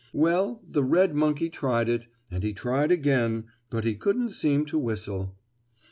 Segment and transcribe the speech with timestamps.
[0.13, 4.79] Well, the red monkey tried it, and he tried again, but he couldn't seem to
[4.79, 5.37] whistle.